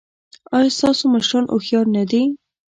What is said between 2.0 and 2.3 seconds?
دي؟